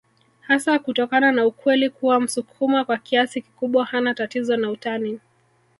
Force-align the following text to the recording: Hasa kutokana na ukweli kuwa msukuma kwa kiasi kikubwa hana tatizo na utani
Hasa 0.47 0.79
kutokana 0.79 1.31
na 1.31 1.45
ukweli 1.47 1.89
kuwa 1.89 2.19
msukuma 2.21 2.85
kwa 2.85 2.97
kiasi 2.97 3.41
kikubwa 3.41 3.85
hana 3.85 4.13
tatizo 4.13 4.57
na 4.57 4.69
utani 4.71 5.19